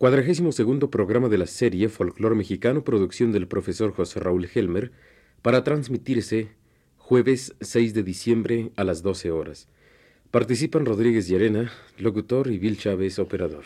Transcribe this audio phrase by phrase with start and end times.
[0.00, 4.92] Cuadragésimo segundo programa de la serie Folclor Mexicano, producción del profesor José Raúl Helmer,
[5.42, 6.48] para transmitirse
[6.96, 9.68] jueves 6 de diciembre a las 12 horas.
[10.30, 13.64] Participan Rodríguez Llerena, locutor, y Bill Chávez, operador.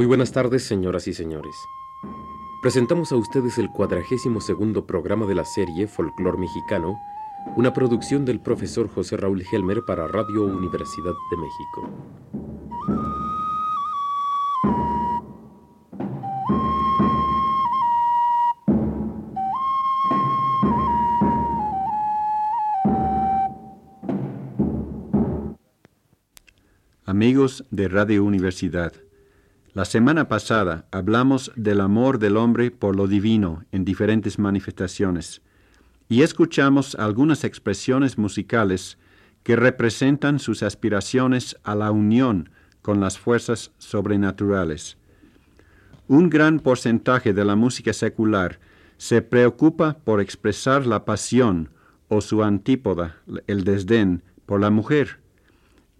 [0.00, 1.54] Muy buenas tardes, señoras y señores.
[2.62, 6.98] Presentamos a ustedes el cuadragésimo segundo programa de la serie Folclor Mexicano,
[7.54, 11.90] una producción del profesor José Raúl Helmer para Radio Universidad de México.
[27.04, 28.94] Amigos de Radio Universidad,
[29.72, 35.42] la semana pasada hablamos del amor del hombre por lo divino en diferentes manifestaciones
[36.08, 38.98] y escuchamos algunas expresiones musicales
[39.44, 42.50] que representan sus aspiraciones a la unión
[42.82, 44.96] con las fuerzas sobrenaturales.
[46.08, 48.58] Un gran porcentaje de la música secular
[48.96, 51.70] se preocupa por expresar la pasión
[52.08, 55.20] o su antípoda, el desdén, por la mujer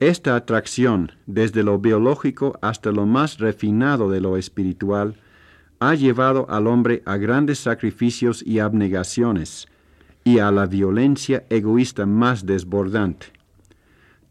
[0.01, 5.17] esta atracción, desde lo biológico hasta lo más refinado de lo espiritual,
[5.79, 9.69] ha llevado al hombre a grandes sacrificios y abnegaciones,
[10.25, 13.27] y a la violencia egoísta más desbordante.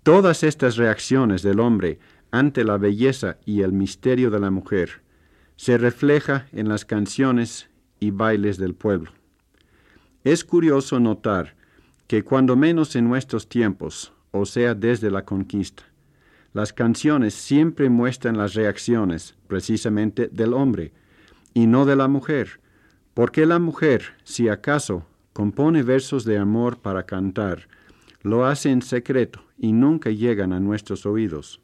[0.01, 1.99] Todas estas reacciones del hombre
[2.31, 5.01] ante la belleza y el misterio de la mujer
[5.55, 9.11] se refleja en las canciones y bailes del pueblo.
[10.23, 11.55] Es curioso notar
[12.07, 15.83] que cuando menos en nuestros tiempos o sea, desde la conquista.
[16.53, 20.93] Las canciones siempre muestran las reacciones, precisamente, del hombre,
[21.53, 22.59] y no de la mujer,
[23.13, 27.67] porque la mujer, si acaso, compone versos de amor para cantar,
[28.21, 31.61] lo hace en secreto y nunca llegan a nuestros oídos.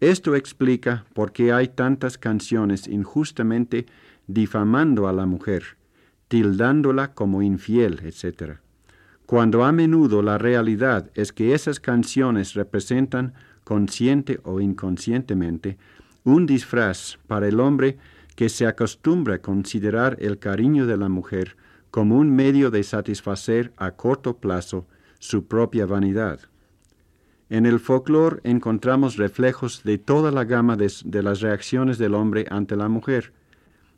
[0.00, 3.86] Esto explica por qué hay tantas canciones injustamente
[4.26, 5.76] difamando a la mujer,
[6.28, 8.58] tildándola como infiel, etc
[9.28, 15.76] cuando a menudo la realidad es que esas canciones representan, consciente o inconscientemente,
[16.24, 17.98] un disfraz para el hombre
[18.36, 21.58] que se acostumbra a considerar el cariño de la mujer
[21.90, 24.86] como un medio de satisfacer a corto plazo
[25.18, 26.40] su propia vanidad.
[27.50, 32.76] En el folclore encontramos reflejos de toda la gama de, las reacciones del hombre ante
[32.76, 33.34] la mujer,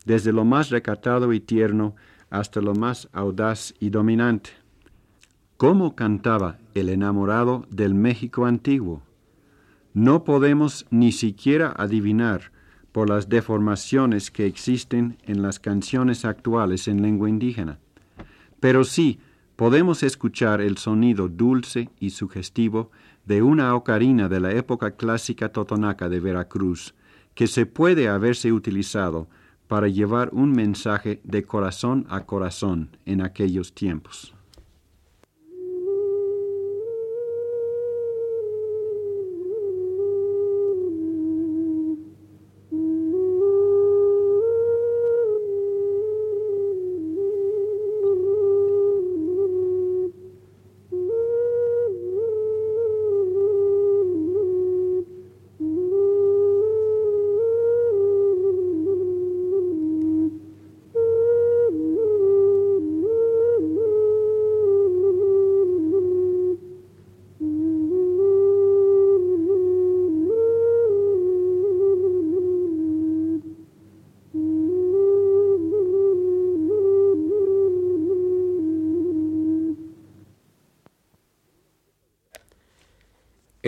[0.04, 1.94] desde lo más recatado y tierno
[2.30, 4.59] hasta lo más audaz y dominante.
[5.60, 9.02] ¿Cómo cantaba el enamorado del México antiguo?
[9.92, 12.50] No podemos ni siquiera adivinar
[12.92, 17.78] por las deformaciones que existen en las canciones actuales en lengua indígena.
[18.58, 19.20] Pero sí
[19.56, 22.90] podemos escuchar el sonido dulce y sugestivo
[23.26, 26.94] de una ocarina de la época clásica totonaca de Veracruz,
[27.34, 29.28] que se puede haberse utilizado
[29.68, 34.34] para llevar un mensaje de corazón a corazón en aquellos tiempos.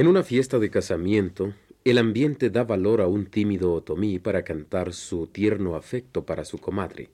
[0.02, 1.52] En una fiesta de casamiento,
[1.84, 6.58] el ambiente da valor a un tímido otomí para cantar su tierno afecto para su
[6.58, 7.08] comadre.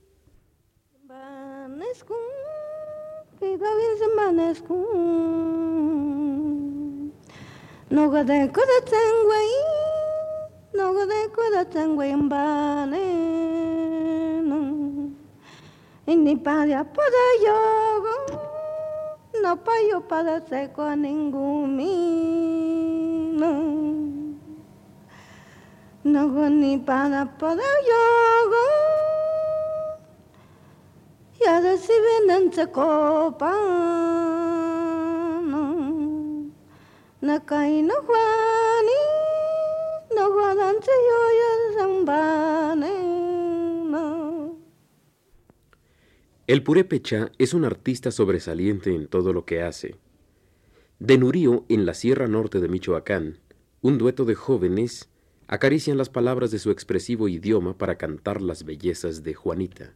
[26.12, 28.04] No ni para poder yo
[31.40, 33.52] ya reciben se copa
[35.50, 35.64] no
[37.20, 37.94] na kai no
[40.16, 41.20] no godan si yo
[41.78, 42.94] zambane
[43.92, 44.58] no.
[46.46, 49.96] El purépecha es un artista sobresaliente en todo lo que hace.
[50.98, 53.38] De Nurío, en la Sierra Norte de Michoacán,
[53.82, 55.08] un dueto de jóvenes
[55.48, 59.94] acarician las palabras de su expresivo idioma para cantar las bellezas de Juanita.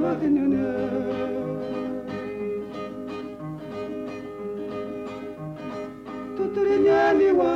[0.00, 0.70] Nyagari na wake nyanya
[6.36, 7.52] Tuturi nyani wa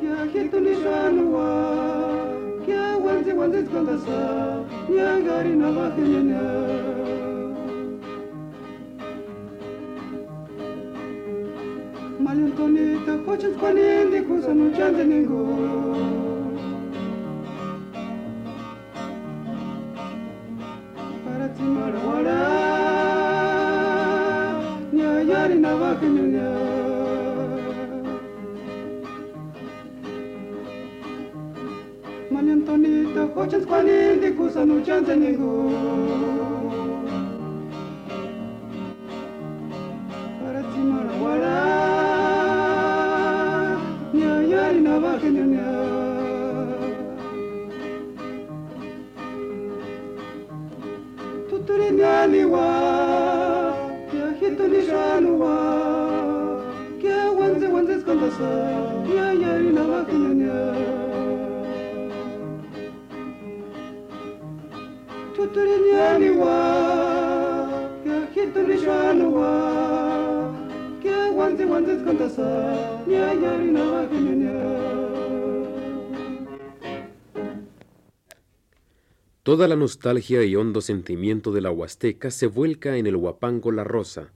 [0.00, 0.74] Kya hituli
[32.30, 36.49] Manantonito, hochan squalin, de kusanu chanzanigo.
[79.42, 83.82] Toda la nostalgia y hondo sentimiento de la Huasteca se vuelca en el huapango La
[83.82, 84.32] Rosa,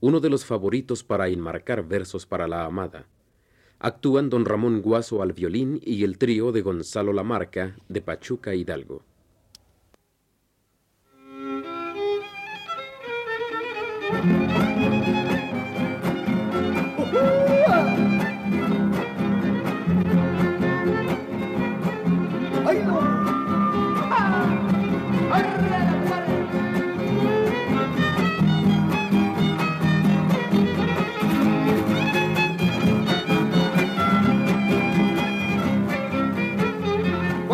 [0.00, 3.06] uno de los favoritos para enmarcar versos para la amada.
[3.78, 9.02] Actúan don Ramón Guaso al violín y el trío de Gonzalo Lamarca de Pachuca Hidalgo.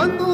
[0.02, 0.31] Cuando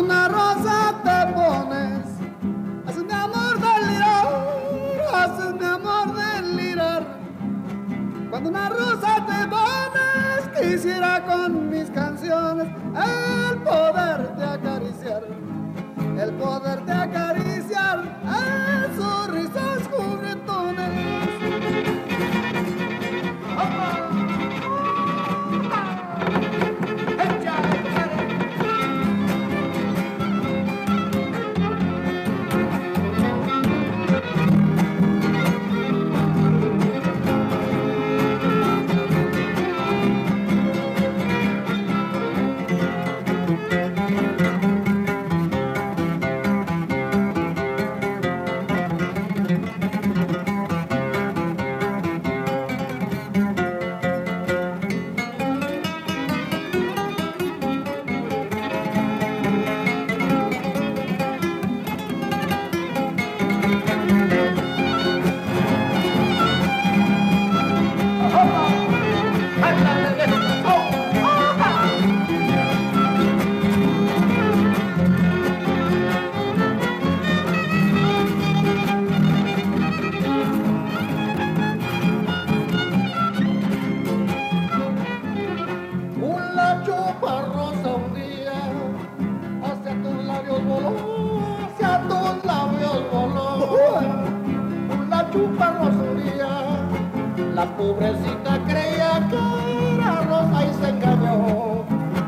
[97.78, 101.84] pobrecita creía que era rosa y se engañó,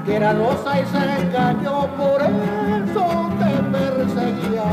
[0.07, 4.69] que era rosa y se engañó, por eso te perseguía.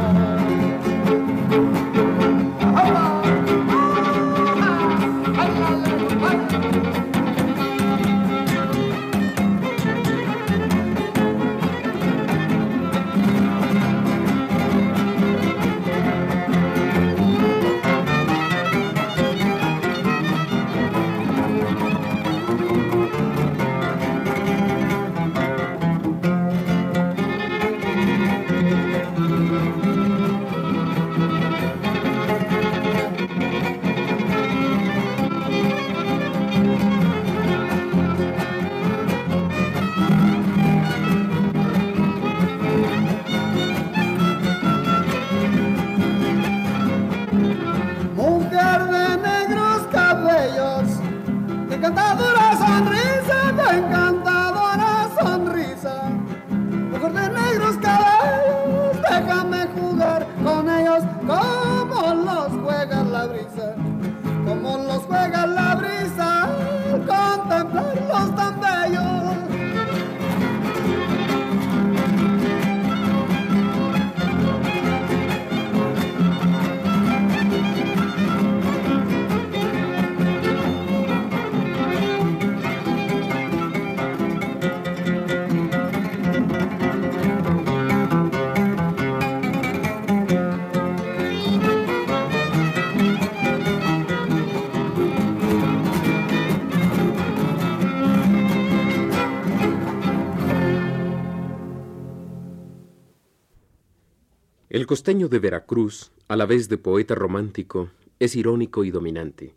[104.70, 109.56] El costeño de Veracruz, a la vez de poeta romántico, es irónico y dominante.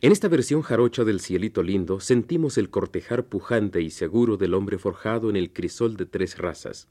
[0.00, 4.78] En esta versión jarocha del cielito lindo sentimos el cortejar pujante y seguro del hombre
[4.78, 6.88] forjado en el crisol de tres razas,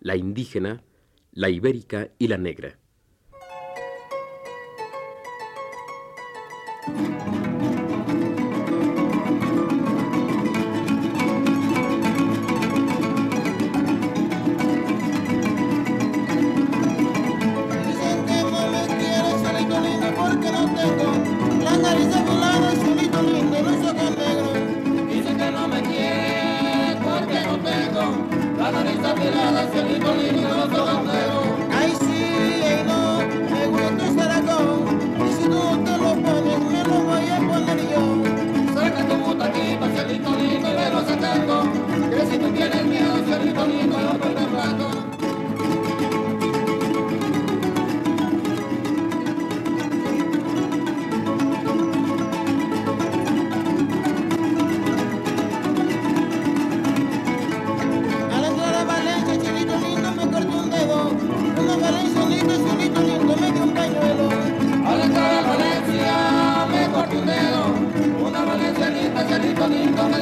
[0.00, 0.82] la indígena,
[1.32, 2.78] la ibérica y la negra.
[69.60, 70.19] Bye.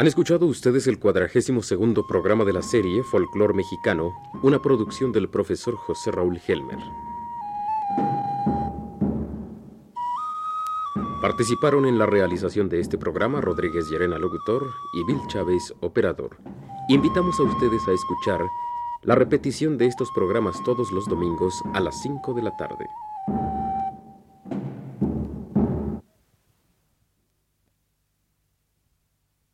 [0.00, 5.28] Han escuchado ustedes el cuadragésimo segundo programa de la serie Folclor Mexicano, una producción del
[5.28, 6.78] profesor José Raúl Helmer.
[11.20, 16.38] Participaron en la realización de este programa Rodríguez Llerena, locutor, y Bill Chávez, operador.
[16.88, 18.40] Invitamos a ustedes a escuchar
[19.02, 22.86] la repetición de estos programas todos los domingos a las 5 de la tarde.